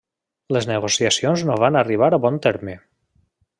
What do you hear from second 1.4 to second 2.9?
no van arribar bon terme.